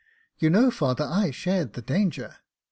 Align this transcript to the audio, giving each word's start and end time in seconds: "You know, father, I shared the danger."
"You 0.39 0.49
know, 0.49 0.71
father, 0.71 1.03
I 1.07 1.29
shared 1.29 1.73
the 1.73 1.83
danger." 1.83 2.37